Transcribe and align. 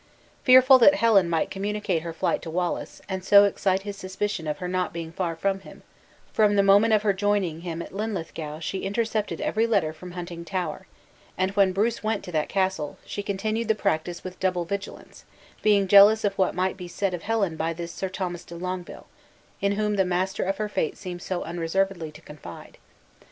Fearful 0.43 0.79
that 0.79 0.95
Helen 0.95 1.29
might 1.29 1.51
communicate 1.51 2.01
her 2.01 2.11
flight 2.11 2.41
to 2.41 2.49
Wallace, 2.49 3.03
and 3.07 3.23
so 3.23 3.43
excite 3.43 3.83
his 3.83 3.95
suspicion 3.95 4.47
of 4.47 4.57
her 4.57 4.67
not 4.67 4.93
being 4.93 5.11
far 5.11 5.35
from 5.35 5.59
him, 5.59 5.83
from 6.33 6.55
the 6.55 6.63
moment 6.63 6.91
of 6.95 7.03
her 7.03 7.13
joining 7.13 7.61
him 7.61 7.83
at 7.83 7.93
Linlithgow 7.93 8.61
she 8.61 8.79
intercepted 8.79 9.39
every 9.41 9.67
letter 9.67 9.93
from 9.93 10.13
Huntingtower: 10.13 10.87
and 11.37 11.51
when 11.51 11.71
Bruce 11.71 12.03
went 12.03 12.23
to 12.23 12.31
that 12.31 12.49
castle, 12.49 12.97
she 13.05 13.21
continued 13.21 13.67
the 13.67 13.75
practice 13.75 14.23
with 14.23 14.39
double 14.39 14.65
vigilance, 14.65 15.23
being 15.61 15.87
jealous 15.87 16.23
of 16.23 16.35
what 16.35 16.55
might 16.55 16.77
be 16.77 16.87
said 16.87 17.13
of 17.13 17.21
Helen 17.21 17.55
by 17.55 17.71
this 17.71 17.91
Sir 17.91 18.09
Thomas 18.09 18.43
de 18.43 18.55
Longueville, 18.55 19.05
in 19.61 19.73
whom 19.73 19.97
the 19.97 20.03
master 20.03 20.43
of 20.43 20.57
her 20.57 20.67
fate 20.67 20.97
seemed 20.97 21.21
so 21.21 21.43
unreservedly 21.43 22.11
to 22.11 22.21
confide. 22.21 22.79